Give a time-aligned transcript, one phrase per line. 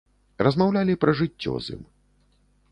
[0.47, 1.87] Размаўлялі пра жыццё з ім.